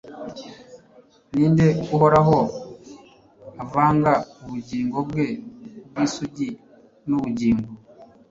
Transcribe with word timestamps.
ninde 1.33 1.67
uhoraho 1.95 2.37
avanga 3.63 4.13
ubugingo 4.43 4.97
bwe 5.09 5.27
bwisugi 5.87 6.47
nubugingo 7.07 7.69